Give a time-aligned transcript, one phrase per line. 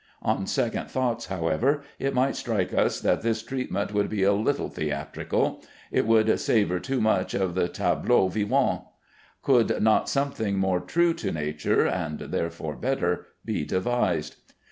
[0.23, 4.67] On second thoughts, however, it might strike us that this treatment would be a little
[4.67, 8.81] theatrical; it would savor too much of the tableau vivant.
[9.43, 14.37] Could not something more true to nature (and therefore better) be devised?